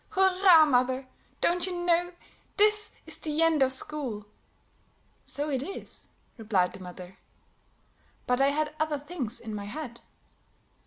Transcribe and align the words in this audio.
"Hurrah, 0.09 0.65
mother! 0.65 1.07
Don't 1.41 1.67
you 1.67 1.73
know? 1.75 2.13
This 2.57 2.89
is 3.05 3.17
the 3.19 3.43
end 3.43 3.61
of 3.61 3.71
school." 3.71 4.25
"So 5.27 5.51
it 5.51 5.61
is," 5.61 6.09
replied 6.37 6.73
the 6.73 6.79
mother. 6.79 7.19
"But 8.25 8.41
I 8.41 8.47
had 8.47 8.73
other 8.79 8.97
things 8.97 9.39
in 9.39 9.53
my 9.53 9.65
head." 9.65 10.01